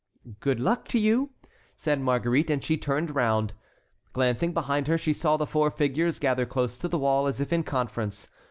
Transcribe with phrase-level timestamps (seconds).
[0.39, 1.29] "Good luck to you,"
[1.77, 3.53] said Marguerite, and she turned round.
[4.13, 7.53] Glancing behind her, she saw the four figures gather close to the wall as if
[7.53, 8.27] in conference.